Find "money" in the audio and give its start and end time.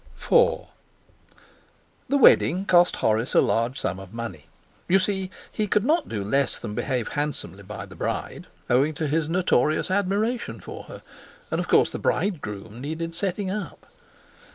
4.15-4.47